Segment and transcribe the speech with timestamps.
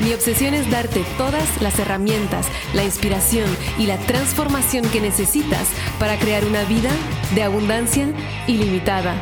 [0.00, 3.46] Mi obsesión es darte todas las herramientas, la inspiración
[3.78, 5.68] y la transformación que necesitas
[5.98, 6.90] para crear una vida
[7.34, 8.08] de abundancia
[8.46, 9.14] ilimitada.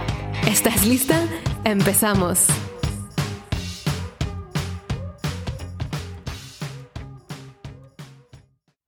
[0.46, 1.20] ¿Estás lista?
[1.64, 2.46] Empezamos.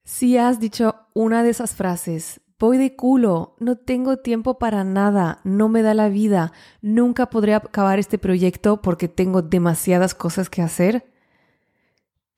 [0.05, 5.41] Si has dicho una de esas frases, voy de culo, no tengo tiempo para nada,
[5.43, 6.53] no me da la vida,
[6.83, 11.10] nunca podré acabar este proyecto porque tengo demasiadas cosas que hacer,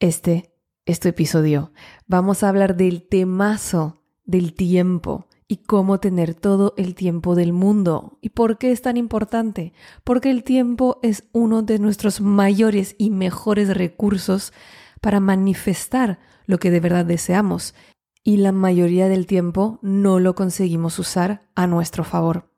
[0.02, 0.52] este
[0.84, 1.72] este episodio.
[2.08, 8.18] Vamos a hablar del temazo del tiempo y cómo tener todo el tiempo del mundo.
[8.20, 9.72] ¿Y por qué es tan importante?
[10.02, 14.52] Porque el tiempo es uno de nuestros mayores y mejores recursos
[15.00, 17.76] para manifestar lo que de verdad deseamos.
[18.24, 22.50] Y la mayoría del tiempo no lo conseguimos usar a nuestro favor.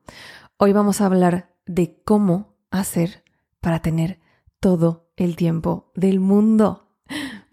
[0.56, 3.22] Hoy vamos a hablar de cómo hacer
[3.61, 4.20] para tener
[4.61, 6.84] todo el tiempo del mundo.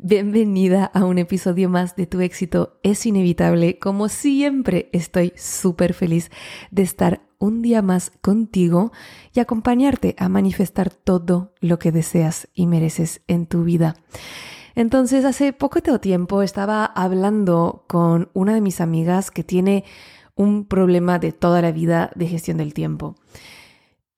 [0.03, 3.77] Bienvenida a un episodio más de Tu éxito es inevitable.
[3.77, 6.31] Como siempre, estoy súper feliz
[6.71, 8.91] de estar un día más contigo
[9.31, 13.95] y acompañarte a manifestar todo lo que deseas y mereces en tu vida.
[14.73, 19.83] Entonces, hace poco tiempo estaba hablando con una de mis amigas que tiene
[20.33, 23.17] un problema de toda la vida de gestión del tiempo.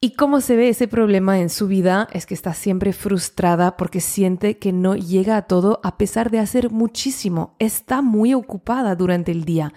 [0.04, 4.02] Y cómo se ve ese problema en su vida es que está siempre frustrada porque
[4.02, 7.56] siente que no llega a todo a pesar de hacer muchísimo.
[7.58, 9.72] Está muy ocupada durante el día,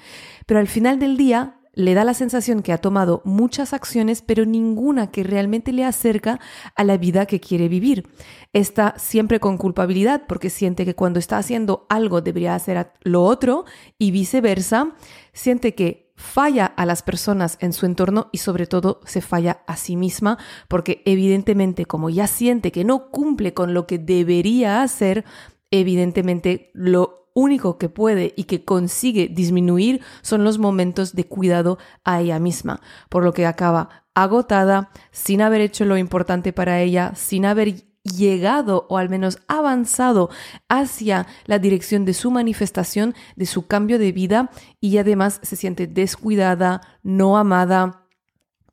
[0.45, 4.45] pero al final del día le da la sensación que ha tomado muchas acciones, pero
[4.45, 6.41] ninguna que realmente le acerca
[6.75, 8.09] a la vida que quiere vivir.
[8.53, 13.65] Está siempre con culpabilidad porque siente que cuando está haciendo algo debería hacer lo otro
[13.97, 14.93] y viceversa.
[15.33, 19.77] Siente que falla a las personas en su entorno y sobre todo se falla a
[19.77, 25.25] sí misma porque evidentemente como ya siente que no cumple con lo que debería hacer,
[25.71, 32.23] evidentemente lo único que puede y que consigue disminuir son los momentos de cuidado a
[32.23, 37.45] ella misma, por lo que acaba agotada, sin haber hecho lo importante para ella, sin
[37.45, 40.31] haber llegado o al menos avanzado
[40.69, 44.51] hacia la dirección de su manifestación, de su cambio de vida
[44.81, 48.07] y además se siente descuidada, no amada,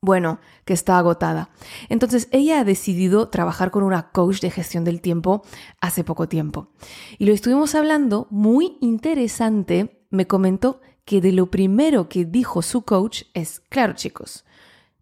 [0.04, 1.50] bueno, que está agotada.
[1.88, 5.44] Entonces ella ha decidido trabajar con una coach de gestión del tiempo
[5.80, 6.74] hace poco tiempo.
[7.18, 10.06] Y lo estuvimos hablando muy interesante.
[10.10, 14.44] Me comentó que de lo primero que dijo su coach es, claro chicos,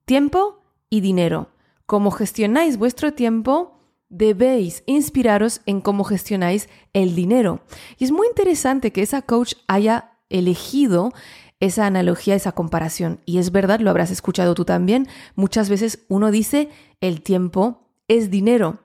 [0.06, 1.50] tiempo y dinero.
[1.88, 3.81] ¿Cómo gestionáis vuestro tiempo?
[4.12, 7.62] Debéis inspiraros en cómo gestionáis el dinero.
[7.98, 11.14] Y es muy interesante que esa coach haya elegido
[11.60, 13.22] esa analogía, esa comparación.
[13.26, 16.70] Y es verdad, lo habrás escuchado tú también, muchas veces uno dice
[17.00, 18.80] el tiempo es dinero.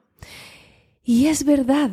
[1.02, 1.90] Y es verdad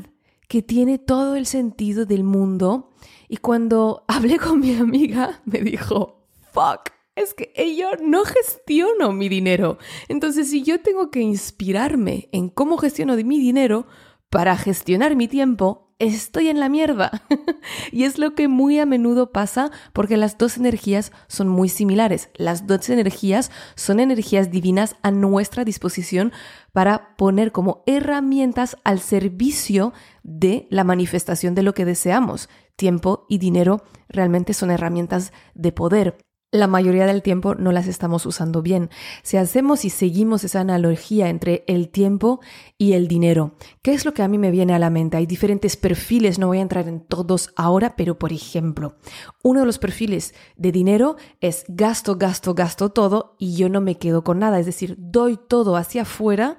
[0.48, 2.92] que tiene todo el sentido del mundo.
[3.28, 9.30] Y cuando hablé con mi amiga, me dijo, fuck, es que yo no gestiono mi
[9.30, 9.78] dinero.
[10.08, 13.88] Entonces, si yo tengo que inspirarme en cómo gestiono mi dinero
[14.30, 17.24] para gestionar mi tiempo, estoy en la mierda.
[17.92, 22.30] y es lo que muy a menudo pasa porque las dos energías son muy similares.
[22.36, 26.34] Las dos energías son energías divinas a nuestra disposición
[26.72, 29.94] para poner como herramientas al servicio
[30.24, 32.50] de la manifestación de lo que deseamos.
[32.76, 36.18] Tiempo y dinero realmente son herramientas de poder
[36.54, 38.92] la mayoría del tiempo no las estamos usando bien.
[39.24, 42.42] Si hacemos y seguimos esa analogía entre el tiempo
[42.78, 45.18] y el dinero, ¿qué es lo que a mí me viene a la mente?
[45.18, 48.96] Hay diferentes perfiles, no voy a entrar en todos ahora, pero por ejemplo,
[49.42, 53.98] uno de los perfiles de dinero es gasto, gasto, gasto todo y yo no me
[53.98, 56.58] quedo con nada, es decir, doy todo hacia afuera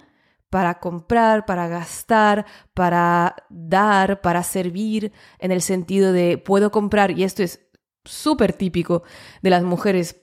[0.51, 7.23] para comprar, para gastar, para dar, para servir, en el sentido de puedo comprar, y
[7.23, 7.61] esto es
[8.05, 9.03] súper típico
[9.43, 10.21] de las mujeres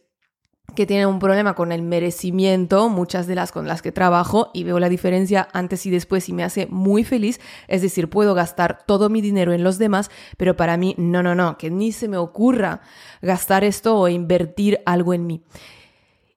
[0.75, 4.63] que tienen un problema con el merecimiento, muchas de las con las que trabajo y
[4.63, 8.83] veo la diferencia antes y después y me hace muy feliz, es decir, puedo gastar
[8.85, 12.07] todo mi dinero en los demás, pero para mí no, no, no, que ni se
[12.07, 12.81] me ocurra
[13.21, 15.43] gastar esto o invertir algo en mí.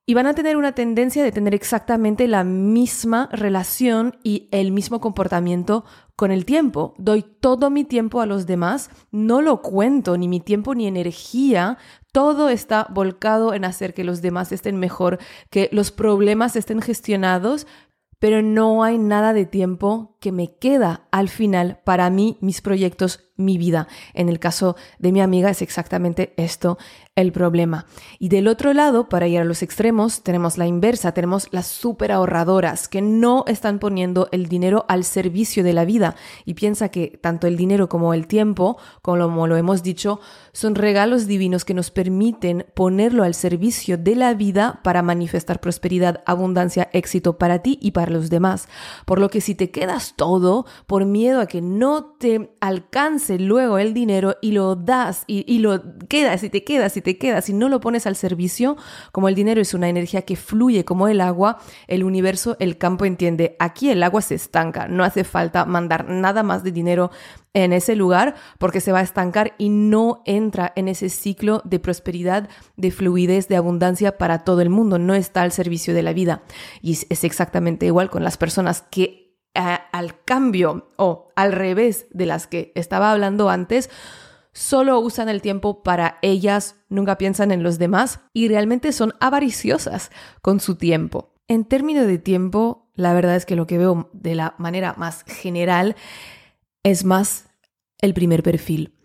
[0.06, 5.00] Y van a tener una tendencia de tener exactamente la misma relación y el mismo
[5.00, 5.84] comportamiento
[6.14, 6.94] con el tiempo.
[6.98, 11.78] Doy todo mi tiempo a los demás, no lo cuento, ni mi tiempo ni energía.
[12.12, 15.18] Todo está volcado en hacer que los demás estén mejor,
[15.50, 17.66] que los problemas estén gestionados,
[18.18, 23.32] pero no hay nada de tiempo que me queda al final para mí, mis proyectos,
[23.36, 23.88] mi vida.
[24.12, 26.78] En el caso de mi amiga es exactamente esto
[27.16, 27.86] el problema.
[28.18, 32.10] Y del otro lado, para ir a los extremos, tenemos la inversa, tenemos las super
[32.10, 37.18] ahorradoras que no están poniendo el dinero al servicio de la vida y piensa que
[37.20, 40.20] tanto el dinero como el tiempo, como lo hemos dicho,
[40.52, 46.22] son regalos divinos que nos permiten ponerlo al servicio de la vida para manifestar prosperidad,
[46.26, 48.68] abundancia, éxito para ti y para los demás.
[49.06, 53.78] Por lo que si te quedas todo por miedo a que no te alcance luego
[53.78, 57.46] el dinero y lo das y, y lo quedas y te quedas y te quedas,
[57.46, 58.76] si no lo pones al servicio,
[59.12, 63.04] como el dinero es una energía que fluye como el agua, el universo, el campo
[63.04, 67.10] entiende, aquí el agua se estanca, no hace falta mandar nada más de dinero
[67.54, 71.78] en ese lugar porque se va a estancar y no entra en ese ciclo de
[71.78, 76.12] prosperidad, de fluidez, de abundancia para todo el mundo, no está al servicio de la
[76.12, 76.42] vida.
[76.82, 79.23] Y es exactamente igual con las personas que
[79.54, 83.90] al cambio o al revés de las que estaba hablando antes,
[84.52, 90.10] solo usan el tiempo para ellas, nunca piensan en los demás y realmente son avariciosas
[90.42, 91.34] con su tiempo.
[91.48, 95.24] En términos de tiempo, la verdad es que lo que veo de la manera más
[95.24, 95.96] general
[96.82, 97.48] es más
[98.00, 98.96] el primer perfil.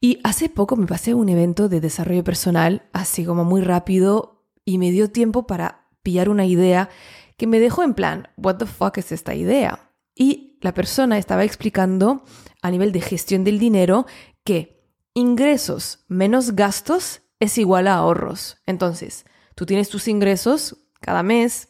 [0.00, 4.78] Y hace poco me pasé un evento de desarrollo personal, así como muy rápido, y
[4.78, 6.88] me dio tiempo para pillar una idea
[7.36, 9.87] que me dejó en plan, ¿what the fuck es esta idea?
[10.18, 12.24] Y la persona estaba explicando
[12.60, 14.04] a nivel de gestión del dinero
[14.44, 14.84] que
[15.14, 18.58] ingresos menos gastos es igual a ahorros.
[18.66, 19.24] Entonces,
[19.54, 21.68] tú tienes tus ingresos cada mes,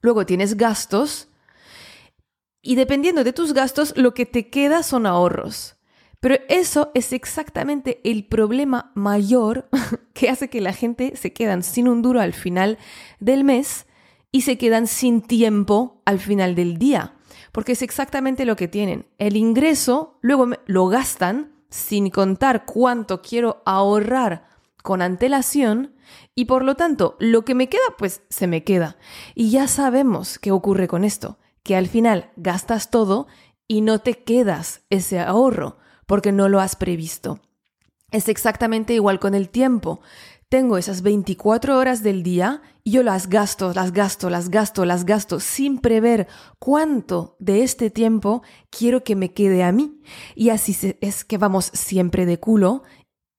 [0.00, 1.28] luego tienes gastos
[2.62, 5.76] y dependiendo de tus gastos, lo que te queda son ahorros.
[6.20, 9.68] Pero eso es exactamente el problema mayor
[10.12, 12.78] que hace que la gente se quedan sin un duro al final
[13.18, 13.86] del mes
[14.30, 17.16] y se quedan sin tiempo al final del día.
[17.52, 19.06] Porque es exactamente lo que tienen.
[19.18, 24.48] El ingreso, luego lo gastan sin contar cuánto quiero ahorrar
[24.82, 25.94] con antelación
[26.34, 28.96] y por lo tanto lo que me queda pues se me queda.
[29.34, 33.26] Y ya sabemos qué ocurre con esto, que al final gastas todo
[33.68, 37.40] y no te quedas ese ahorro porque no lo has previsto.
[38.10, 40.00] Es exactamente igual con el tiempo
[40.50, 45.04] tengo esas 24 horas del día y yo las gasto, las gasto, las gasto, las
[45.06, 46.26] gasto sin prever
[46.58, 50.02] cuánto de este tiempo quiero que me quede a mí.
[50.34, 52.82] Y así es que vamos siempre de culo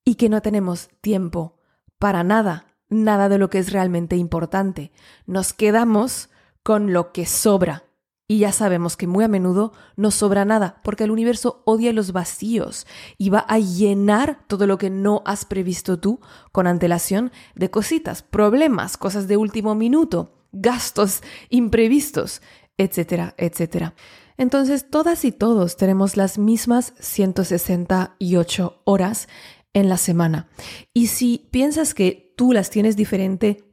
[0.05, 1.59] y que no tenemos tiempo
[1.99, 4.93] para nada, nada de lo que es realmente importante.
[5.25, 6.29] Nos quedamos
[6.63, 7.90] con lo que sobra
[8.31, 12.13] y ya sabemos que muy a menudo no sobra nada, porque el universo odia los
[12.13, 12.87] vacíos
[13.17, 16.21] y va a llenar todo lo que no has previsto tú
[16.53, 22.41] con antelación de cositas, problemas, cosas de último minuto, gastos imprevistos,
[22.77, 23.95] etcétera, etcétera.
[24.37, 29.27] Entonces, todas y todos tenemos las mismas 168 horas
[29.73, 30.47] en la semana.
[30.93, 33.70] Y si piensas que tú las tienes diferente,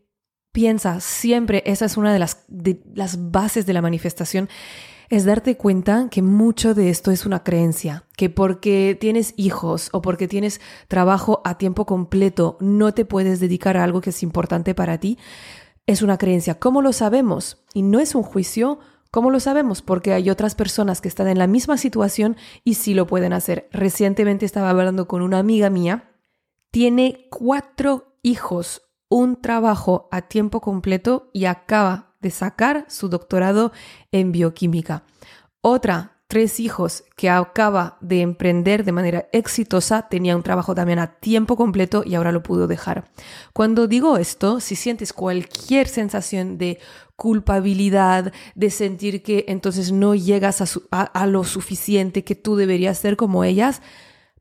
[0.58, 2.36] piensa siempre, esa es una de las,
[3.30, 4.48] bases de la manifestación,
[5.08, 10.02] es darte cuenta que mucho de esto es una creencia, que porque tienes hijos o
[10.02, 14.74] porque tienes trabajo a tiempo completo no te puedes dedicar a algo que es importante
[14.74, 15.16] para ti,
[15.86, 16.58] es una creencia.
[16.58, 17.62] ¿Cómo lo sabemos?
[17.72, 18.80] Y no es un juicio.
[19.12, 19.80] ¿Cómo lo sabemos?
[19.80, 23.68] Porque hay otras personas que están en la misma situación y sí lo pueden hacer.
[23.70, 26.10] Recientemente estaba hablando con una amiga mía,
[26.72, 33.72] tiene cuatro hijos, un trabajo a tiempo completo y acaba de sacar su doctorado
[34.12, 35.04] en bioquímica.
[35.60, 41.18] Otra, tres hijos que acaba de emprender de manera exitosa, tenía un trabajo también a
[41.18, 43.10] tiempo completo y ahora lo pudo dejar.
[43.54, 46.78] Cuando digo esto, si sientes cualquier sensación de
[47.16, 50.60] culpabilidad, de sentir que entonces no llegas
[50.90, 53.80] a, a lo suficiente que tú deberías ser como ellas,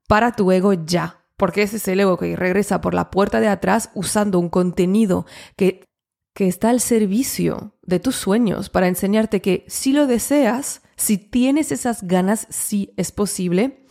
[0.08, 3.48] para tu ego ya porque ese es el ego que regresa por la puerta de
[3.48, 5.26] atrás usando un contenido
[5.56, 5.86] que,
[6.34, 11.72] que está al servicio de tus sueños para enseñarte que si lo deseas, si tienes
[11.72, 13.86] esas ganas, sí es posible.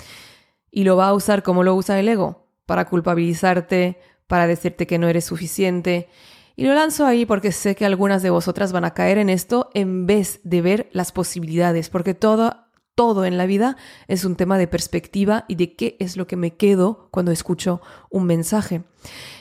[0.70, 4.98] Y lo va a usar como lo usa el ego, para culpabilizarte, para decirte que
[4.98, 6.08] no eres suficiente.
[6.56, 9.70] Y lo lanzo ahí porque sé que algunas de vosotras van a caer en esto
[9.72, 12.65] en vez de ver las posibilidades, porque todo
[12.96, 13.76] todo en la vida
[14.08, 17.80] es un tema de perspectiva y de qué es lo que me quedo cuando escucho
[18.10, 18.82] un mensaje.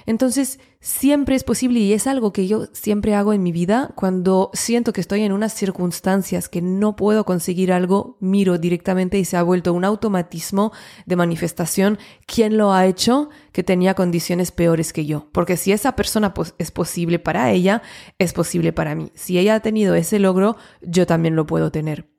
[0.05, 4.51] Entonces, siempre es posible y es algo que yo siempre hago en mi vida cuando
[4.53, 9.38] siento que estoy en unas circunstancias que no puedo conseguir algo, miro directamente y se
[9.38, 10.74] ha vuelto un automatismo
[11.05, 11.97] de manifestación.
[12.27, 15.29] ¿Quién lo ha hecho que tenía condiciones peores que yo?
[15.31, 17.81] Porque si esa persona es posible para ella,
[18.19, 19.12] es posible para mí.
[19.15, 22.14] Si ella ha tenido ese logro, yo también lo puedo tener.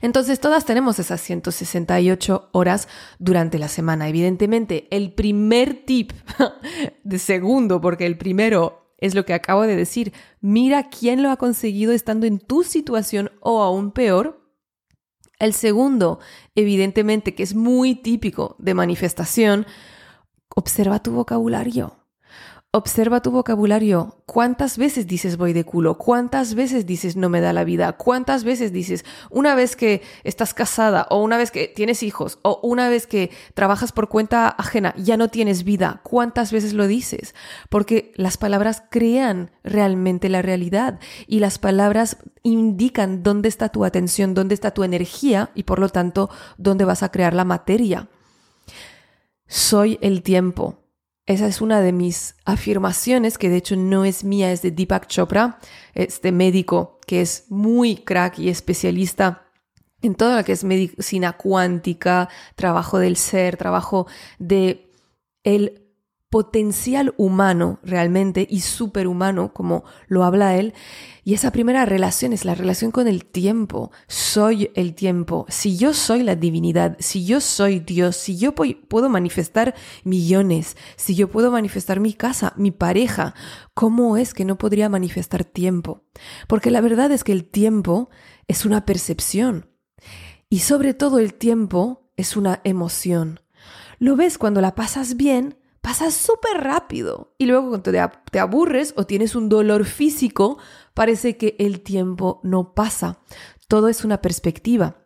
[0.00, 4.08] Entonces todas tenemos esas 168 horas durante la semana.
[4.08, 6.12] Evidentemente, el primer tip
[7.04, 11.36] de segundo, porque el primero es lo que acabo de decir, mira quién lo ha
[11.36, 14.42] conseguido estando en tu situación o aún peor.
[15.38, 16.18] El segundo,
[16.54, 19.66] evidentemente, que es muy típico de manifestación,
[20.48, 22.05] observa tu vocabulario.
[22.72, 24.22] Observa tu vocabulario.
[24.26, 25.96] ¿Cuántas veces dices voy de culo?
[25.96, 27.94] ¿Cuántas veces dices no me da la vida?
[27.94, 32.60] ¿Cuántas veces dices una vez que estás casada o una vez que tienes hijos o
[32.62, 36.00] una vez que trabajas por cuenta ajena ya no tienes vida?
[36.02, 37.34] ¿Cuántas veces lo dices?
[37.70, 44.34] Porque las palabras crean realmente la realidad y las palabras indican dónde está tu atención,
[44.34, 48.08] dónde está tu energía y por lo tanto dónde vas a crear la materia.
[49.46, 50.85] Soy el tiempo.
[51.26, 55.08] Esa es una de mis afirmaciones, que de hecho no es mía, es de Deepak
[55.08, 55.58] Chopra,
[55.94, 59.42] este médico que es muy crack y especialista
[60.02, 64.06] en todo lo que es medicina cuántica, trabajo del ser, trabajo
[64.38, 64.88] de
[65.42, 65.85] el
[66.30, 70.74] potencial humano realmente y superhumano, como lo habla él.
[71.24, 73.90] Y esa primera relación es la relación con el tiempo.
[74.08, 75.46] Soy el tiempo.
[75.48, 81.14] Si yo soy la divinidad, si yo soy Dios, si yo puedo manifestar millones, si
[81.14, 83.34] yo puedo manifestar mi casa, mi pareja,
[83.74, 86.04] ¿cómo es que no podría manifestar tiempo?
[86.48, 88.10] Porque la verdad es que el tiempo
[88.48, 89.70] es una percepción.
[90.48, 93.40] Y sobre todo el tiempo es una emoción.
[93.98, 97.32] Lo ves cuando la pasas bien, pasa súper rápido.
[97.38, 97.92] Y luego cuando
[98.32, 100.58] te, aburres o tienes un dolor físico,
[100.94, 103.20] parece que el tiempo no pasa.
[103.68, 104.96] Todo es una perspectiva.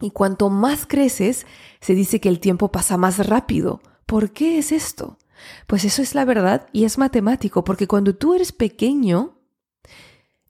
[0.00, 1.46] Y cuanto más creces,
[1.80, 3.80] se dice que el tiempo pasa más rápido.
[4.06, 5.18] ¿Por qué es esto?
[5.68, 9.38] Pues eso es la verdad y es matemático, porque cuando tú eres pequeño,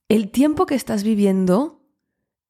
[0.09, 1.78] el tiempo que estás viviendo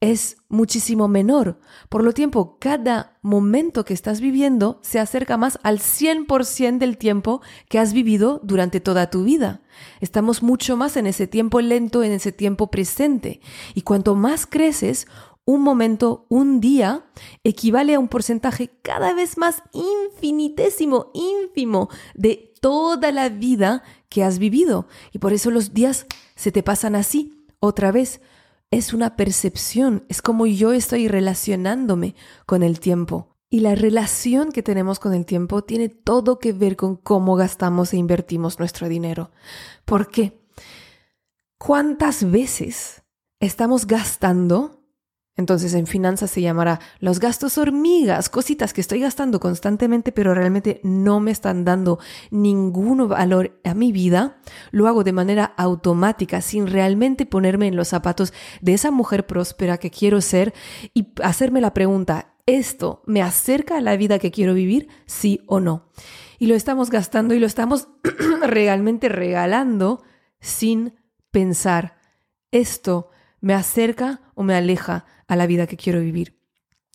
[0.00, 1.58] es muchísimo menor.
[1.88, 7.42] Por lo tiempo, cada momento que estás viviendo se acerca más al 100% del tiempo
[7.68, 9.60] que has vivido durante toda tu vida.
[10.00, 13.40] Estamos mucho más en ese tiempo lento, en ese tiempo presente.
[13.74, 15.08] Y cuanto más creces,
[15.44, 17.06] un momento, un día,
[17.42, 24.38] equivale a un porcentaje cada vez más infinitésimo, ínfimo de toda la vida que has
[24.38, 24.86] vivido.
[25.12, 28.20] Y por eso los días se te pasan así, otra vez
[28.70, 32.14] es una percepción, es como yo estoy relacionándome
[32.46, 33.36] con el tiempo.
[33.50, 37.94] Y la relación que tenemos con el tiempo tiene todo que ver con cómo gastamos
[37.94, 39.30] e invertimos nuestro dinero.
[39.86, 40.38] ¿Por qué?
[41.56, 43.02] ¿Cuántas veces
[43.40, 44.77] estamos gastando
[45.38, 50.80] entonces en finanzas se llamará los gastos hormigas, cositas que estoy gastando constantemente pero realmente
[50.82, 54.38] no me están dando ningún valor a mi vida.
[54.72, 59.78] Lo hago de manera automática sin realmente ponerme en los zapatos de esa mujer próspera
[59.78, 60.54] que quiero ser
[60.92, 64.88] y hacerme la pregunta, ¿esto me acerca a la vida que quiero vivir?
[65.06, 65.88] Sí o no.
[66.40, 67.86] Y lo estamos gastando y lo estamos
[68.42, 70.02] realmente regalando
[70.40, 70.94] sin
[71.30, 71.96] pensar,
[72.50, 76.38] ¿esto me acerca o me aleja a la vida que quiero vivir.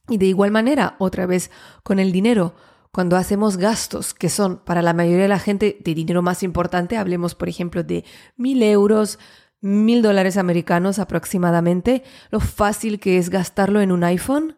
[0.07, 1.51] Y de igual manera, otra vez
[1.83, 2.55] con el dinero,
[2.93, 6.95] cuando hacemos gastos que son para la mayoría de la gente de dinero más importante,
[6.95, 8.05] hablemos por ejemplo de
[8.37, 9.19] mil euros,
[9.59, 14.55] mil dólares americanos aproximadamente, lo fácil que es gastarlo en un iPhone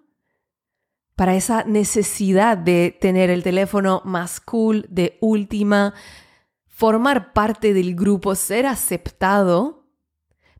[1.15, 5.96] para esa necesidad de tener el teléfono más cool, de última,
[6.68, 9.85] formar parte del grupo, ser aceptado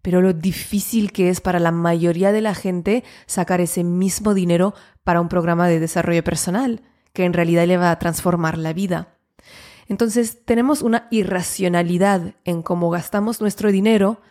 [0.06, 4.76] pero lo difícil que es para la mayoría de la gente sacar ese mismo dinero
[5.04, 9.18] para un programa de desarrollo personal, que en realidad le va a transformar la vida.
[9.88, 14.22] Entonces tenemos una irracionalidad en cómo gastamos nuestro dinero,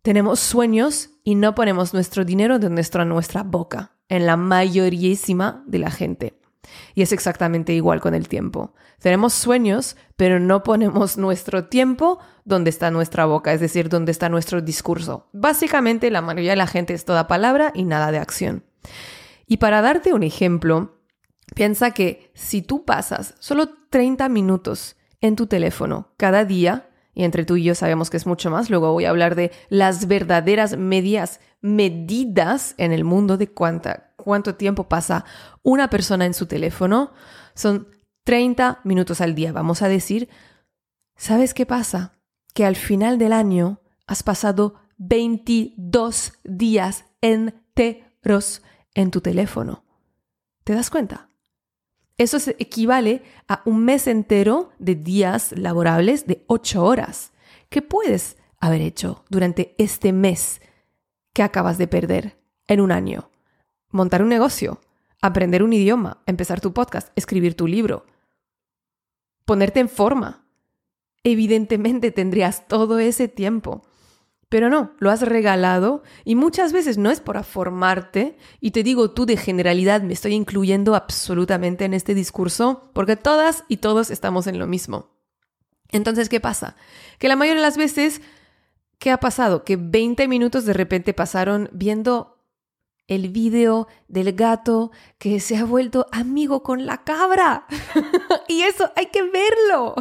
[0.00, 5.78] tenemos sueños y no ponemos nuestro dinero de nuestra, nuestra boca, en la mayorísima de
[5.78, 6.41] la gente.
[6.94, 8.74] Y es exactamente igual con el tiempo.
[9.00, 14.28] Tenemos sueños, pero no ponemos nuestro tiempo donde está nuestra boca, es decir, donde está
[14.28, 15.28] nuestro discurso.
[15.32, 18.64] Básicamente la mayoría de la gente es toda palabra y nada de acción.
[19.46, 21.00] Y para darte un ejemplo,
[21.54, 27.44] piensa que si tú pasas solo 30 minutos en tu teléfono cada día, y entre
[27.44, 28.70] tú y yo sabemos que es mucho más.
[28.70, 34.54] Luego voy a hablar de las verdaderas medias, medidas en el mundo de cuánta, cuánto
[34.54, 35.24] tiempo pasa
[35.62, 37.12] una persona en su teléfono.
[37.54, 37.88] Son
[38.24, 40.28] 30 minutos al día, vamos a decir.
[41.16, 42.12] ¿Sabes qué pasa?
[42.54, 48.62] Que al final del año has pasado 22 días enteros
[48.94, 49.84] en tu teléfono.
[50.64, 51.28] ¿Te das cuenta?
[52.18, 57.32] Eso equivale a un mes entero de días laborables de 8 horas.
[57.68, 60.60] ¿Qué puedes haber hecho durante este mes
[61.32, 62.38] que acabas de perder
[62.68, 63.31] en un año?
[63.92, 64.80] Montar un negocio,
[65.20, 68.04] aprender un idioma, empezar tu podcast, escribir tu libro,
[69.44, 70.44] ponerte en forma.
[71.22, 73.82] Evidentemente tendrías todo ese tiempo
[74.52, 79.10] pero no, lo has regalado y muchas veces no es para formarte, y te digo
[79.12, 84.46] tú de generalidad, me estoy incluyendo absolutamente en este discurso, porque todas y todos estamos
[84.46, 85.08] en lo mismo.
[85.90, 86.76] Entonces, ¿qué pasa?
[87.18, 88.20] Que la mayoría de las veces,
[88.98, 89.64] ¿qué ha pasado?
[89.64, 92.41] Que 20 minutos de repente pasaron viendo
[93.14, 97.66] el vídeo del gato que se ha vuelto amigo con la cabra.
[98.48, 99.94] y eso hay que verlo.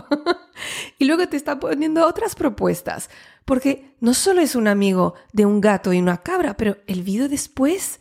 [0.97, 3.09] y luego te está poniendo otras propuestas.
[3.45, 7.27] Porque no solo es un amigo de un gato y una cabra, pero el vídeo
[7.27, 7.99] después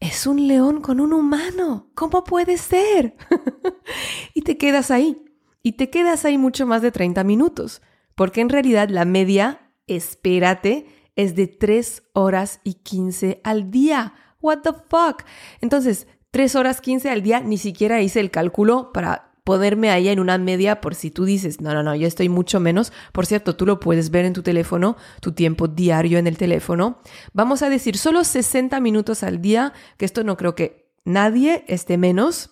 [0.00, 1.90] es un león con un humano.
[1.94, 3.14] ¿Cómo puede ser?
[4.34, 5.22] y te quedas ahí.
[5.62, 7.82] Y te quedas ahí mucho más de 30 minutos.
[8.14, 10.86] Porque en realidad la media, espérate,
[11.16, 14.14] es de 3 horas y 15 al día.
[14.44, 15.24] What the fuck?
[15.62, 20.20] Entonces, 3 horas 15 al día, ni siquiera hice el cálculo para ponerme ahí en
[20.20, 22.92] una media por si tú dices, no, no, no, yo estoy mucho menos.
[23.12, 27.00] Por cierto, tú lo puedes ver en tu teléfono, tu tiempo diario en el teléfono.
[27.32, 31.96] Vamos a decir solo 60 minutos al día, que esto no creo que nadie esté
[31.96, 32.50] menos.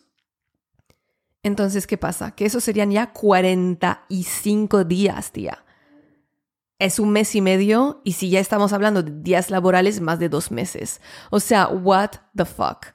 [1.43, 2.35] Entonces, ¿qué pasa?
[2.35, 5.62] Que eso serían ya 45 días, tía.
[6.83, 10.29] Es un mes y medio y si ya estamos hablando de días laborales, más de
[10.29, 11.01] dos meses.
[11.31, 12.87] O sea, what the fuck.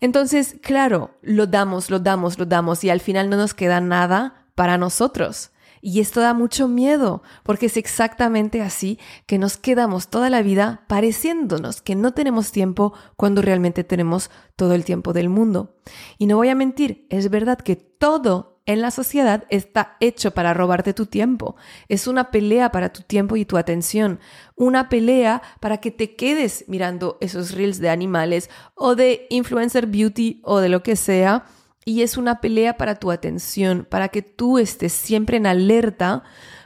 [0.00, 4.46] Entonces, claro, lo damos, lo damos, lo damos y al final no nos queda nada
[4.54, 5.50] para nosotros.
[5.80, 10.84] Y esto da mucho miedo, porque es exactamente así que nos quedamos toda la vida
[10.86, 15.76] pareciéndonos que no tenemos tiempo cuando realmente tenemos todo el tiempo del mundo.
[16.18, 20.54] Y no voy a mentir, es verdad que todo en la sociedad está hecho para
[20.54, 21.56] robarte tu tiempo.
[21.88, 24.20] Es una pelea para tu tiempo y tu atención.
[24.56, 30.40] Una pelea para que te quedes mirando esos reels de animales o de influencer beauty
[30.44, 31.44] o de lo que sea.
[31.84, 36.22] Y es una pelea para tu atención, para que tú estés siempre en alerta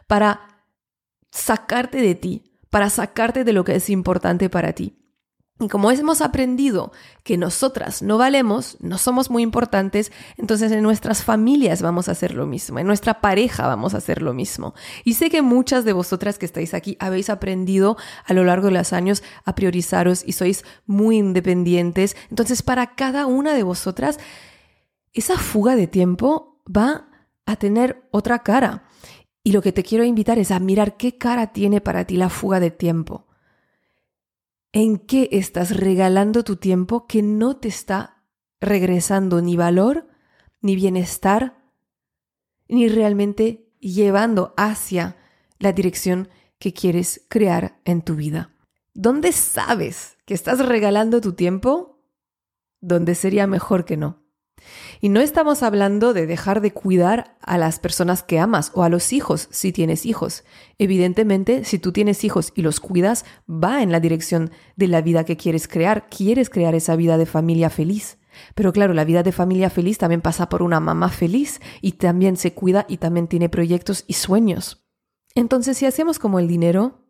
[0.07, 0.63] para
[1.33, 4.99] sacarte de ti, para sacarte de lo que es importante para ti.
[5.61, 6.93] Y como hemos aprendido
[7.25, 12.35] que nosotras no valemos, no somos muy importantes, entonces en nuestras familias vamos a hacer
[12.35, 14.75] lo mismo, en nuestra pareja vamos a hacer lo mismo.
[15.03, 18.75] Y sé que muchas de vosotras que estáis aquí habéis aprendido a lo largo de
[18.75, 22.17] los años a priorizaros y sois muy independientes.
[22.31, 24.21] Entonces para cada una de vosotras,
[25.13, 27.09] esa fuga de tiempo va
[27.47, 28.85] a tener otra cara.
[29.43, 32.29] Y lo que te quiero invitar es a mirar qué cara tiene para ti la
[32.29, 33.28] fuga de tiempo.
[34.73, 38.23] ¿En qué estás regalando tu tiempo que no te está
[38.61, 40.09] regresando ni valor,
[40.61, 41.63] ni bienestar,
[42.69, 45.17] ni realmente llevando hacia
[45.59, 46.29] la dirección
[46.59, 48.53] que quieres crear en tu vida?
[48.93, 52.03] ¿Dónde sabes que estás regalando tu tiempo?
[52.81, 54.28] ¿Dónde sería mejor que no?
[55.01, 58.89] Y no estamos hablando de dejar de cuidar a las personas que amas o a
[58.89, 60.45] los hijos si tienes hijos.
[60.79, 65.25] Evidentemente, si tú tienes hijos y los cuidas, va en la dirección de la vida
[65.25, 66.09] que quieres crear.
[66.09, 68.19] Quieres crear esa vida de familia feliz.
[68.55, 72.37] Pero claro, la vida de familia feliz también pasa por una mamá feliz y también
[72.37, 74.87] se cuida y también tiene proyectos y sueños.
[75.35, 77.05] Entonces, si hacemos como el dinero,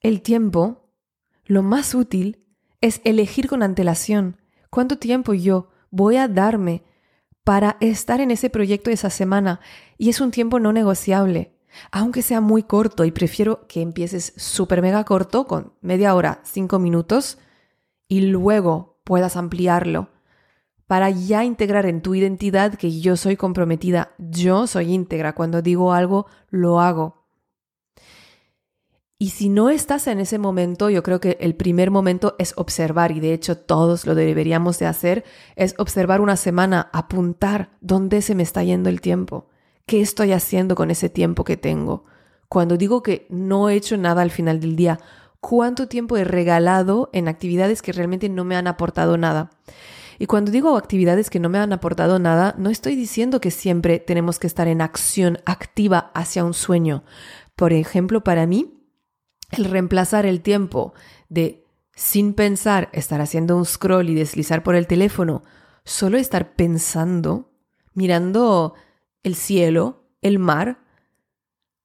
[0.00, 0.90] el tiempo,
[1.44, 2.46] lo más útil
[2.80, 4.38] es elegir con antelación
[4.74, 6.82] cuánto tiempo yo voy a darme
[7.44, 9.60] para estar en ese proyecto esa semana.
[9.98, 11.54] Y es un tiempo no negociable,
[11.92, 16.78] aunque sea muy corto y prefiero que empieces súper mega corto con media hora, cinco
[16.78, 17.38] minutos
[18.08, 20.08] y luego puedas ampliarlo.
[20.86, 25.92] Para ya integrar en tu identidad que yo soy comprometida, yo soy íntegra, cuando digo
[25.92, 27.23] algo, lo hago.
[29.18, 33.12] Y si no estás en ese momento, yo creo que el primer momento es observar,
[33.12, 35.24] y de hecho todos lo deberíamos de hacer,
[35.54, 39.48] es observar una semana, apuntar dónde se me está yendo el tiempo,
[39.86, 42.04] qué estoy haciendo con ese tiempo que tengo.
[42.48, 44.98] Cuando digo que no he hecho nada al final del día,
[45.40, 49.50] cuánto tiempo he regalado en actividades que realmente no me han aportado nada.
[50.18, 53.98] Y cuando digo actividades que no me han aportado nada, no estoy diciendo que siempre
[53.98, 57.04] tenemos que estar en acción activa hacia un sueño,
[57.56, 58.73] Por ejemplo, para mí,
[59.58, 60.94] el reemplazar el tiempo
[61.28, 61.64] de
[61.96, 65.42] sin pensar, estar haciendo un scroll y deslizar por el teléfono,
[65.84, 67.52] solo estar pensando,
[67.92, 68.74] mirando
[69.22, 70.80] el cielo, el mar,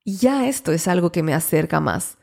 [0.05, 2.17] ya esto es algo que me acerca más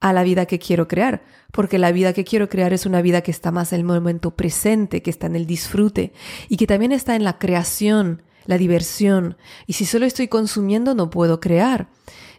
[0.00, 3.20] a la vida que quiero crear, porque la vida que quiero crear es una vida
[3.20, 6.12] que está más en el momento presente, que está en el disfrute
[6.48, 9.36] y que también está en la creación, la diversión.
[9.66, 11.88] Y si solo estoy consumiendo no puedo crear.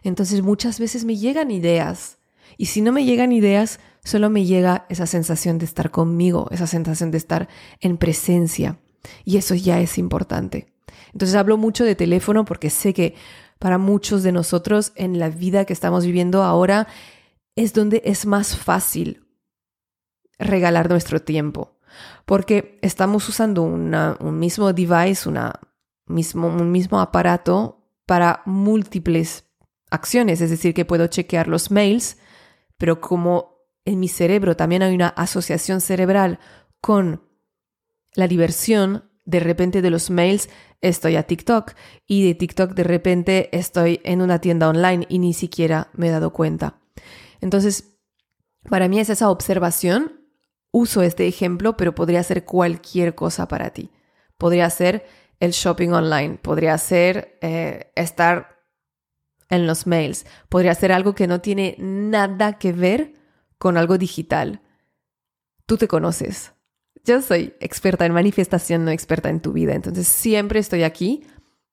[0.02, 2.18] Entonces muchas veces me llegan ideas
[2.56, 6.66] y si no me llegan ideas, solo me llega esa sensación de estar conmigo, esa
[6.66, 7.48] sensación de estar
[7.80, 8.78] en presencia.
[9.24, 10.72] Y eso ya es importante.
[11.12, 13.14] Entonces hablo mucho de teléfono porque sé que
[13.58, 16.86] para muchos de nosotros en la vida que estamos viviendo ahora
[17.56, 19.26] es donde es más fácil
[20.38, 21.78] regalar nuestro tiempo.
[22.26, 25.60] Porque estamos usando un mismo device, una
[26.06, 29.44] mismo, un mismo aparato para múltiples
[29.90, 30.40] acciones.
[30.40, 32.18] Es decir, que puedo chequear los mails,
[32.78, 36.38] pero como en mi cerebro también hay una asociación cerebral
[36.80, 37.22] con
[38.14, 40.48] la diversión, de repente de los mails
[40.80, 41.72] estoy a TikTok
[42.06, 46.10] y de TikTok de repente estoy en una tienda online y ni siquiera me he
[46.10, 46.80] dado cuenta.
[47.40, 47.98] Entonces,
[48.68, 50.20] para mí es esa observación.
[50.70, 53.90] Uso este ejemplo, pero podría ser cualquier cosa para ti.
[54.36, 55.06] Podría ser
[55.40, 58.53] el shopping online, podría ser eh, estar
[59.56, 63.14] en los mails, podría ser algo que no tiene nada que ver
[63.58, 64.60] con algo digital.
[65.66, 66.52] Tú te conoces.
[67.04, 71.26] Yo soy experta en manifestación, no experta en tu vida, entonces siempre estoy aquí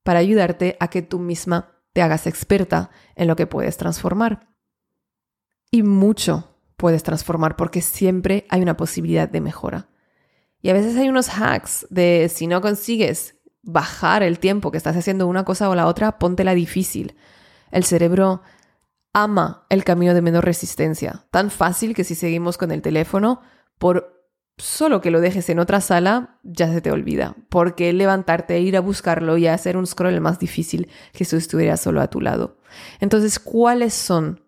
[0.03, 4.47] para ayudarte a que tú misma te hagas experta en lo que puedes transformar.
[5.69, 9.89] Y mucho puedes transformar porque siempre hay una posibilidad de mejora.
[10.61, 14.97] Y a veces hay unos hacks de si no consigues bajar el tiempo que estás
[14.97, 17.15] haciendo una cosa o la otra, póntela difícil.
[17.71, 18.41] El cerebro
[19.13, 21.25] ama el camino de menor resistencia.
[21.31, 23.41] Tan fácil que si seguimos con el teléfono,
[23.77, 24.21] por
[24.57, 27.35] solo que lo dejes en otra sala, ya se te olvida.
[27.49, 32.01] Porque levantarte, ir a buscarlo y hacer un scroll más difícil que si estuviera solo
[32.01, 32.57] a tu lado.
[32.99, 34.43] Entonces, ¿cuáles son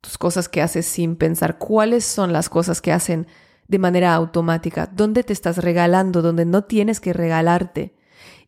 [0.00, 1.58] tus cosas que haces sin pensar?
[1.58, 3.26] ¿Cuáles son las cosas que hacen
[3.66, 4.86] de manera automática?
[4.86, 6.22] ¿Dónde te estás regalando?
[6.22, 7.96] ¿Dónde no tienes que regalarte?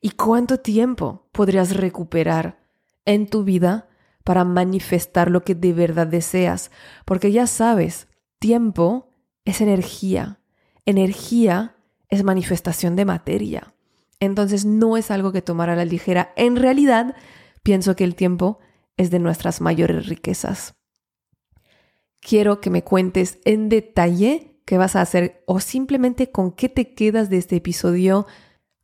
[0.01, 2.61] ¿Y cuánto tiempo podrías recuperar
[3.05, 3.88] en tu vida
[4.29, 6.71] para manifestar lo que de verdad deseas?
[7.07, 9.09] Porque ya sabes, tiempo
[9.47, 10.39] es energía.
[10.85, 11.77] Energía
[12.11, 13.73] es manifestación de materia.
[14.21, 16.35] Entonces no es algo que tomar a la ligera.
[16.37, 17.17] En realidad,
[17.63, 18.59] pienso que el tiempo
[18.99, 20.75] es de nuestras mayores riquezas.
[22.21, 26.93] Quiero que me cuentes en detalle qué vas a hacer o simplemente con qué te
[26.93, 28.27] quedas de este episodio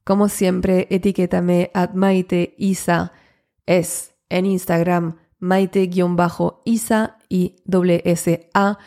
[0.05, 3.13] como siempre, etiquétame a Maite Isa.
[3.67, 7.57] Es en Instagram maite-isa y
[8.55, 8.79] A.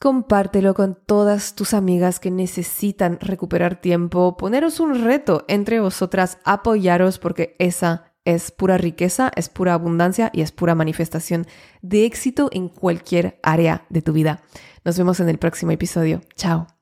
[0.00, 4.36] Compártelo con todas tus amigas que necesitan recuperar tiempo.
[4.36, 10.40] Poneros un reto entre vosotras, apoyaros porque esa es pura riqueza, es pura abundancia y
[10.40, 11.46] es pura manifestación
[11.82, 14.42] de éxito en cualquier área de tu vida.
[14.84, 16.20] Nos vemos en el próximo episodio.
[16.36, 16.81] Chao.